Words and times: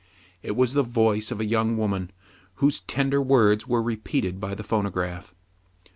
"It 0.41 0.55
was 0.55 0.73
the 0.73 0.81
voice 0.81 1.29
of 1.29 1.39
a 1.39 1.45
young 1.45 1.77
woman, 1.77 2.11
whose 2.55 2.79
ten 2.79 3.11
der 3.11 3.21
words 3.21 3.67
were 3.67 3.83
repeated 3.83 4.39
by 4.39 4.55
the 4.55 4.63
phonograph. 4.63 5.35